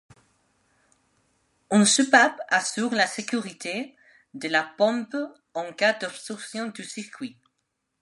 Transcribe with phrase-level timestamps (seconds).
[1.69, 3.95] Une soupape assure la sécurité
[4.33, 5.15] de la pompe
[5.53, 7.37] en cas d'obstruction du circuit.